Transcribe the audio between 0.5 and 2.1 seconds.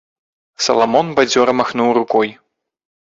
Саламон бадзёра махнуў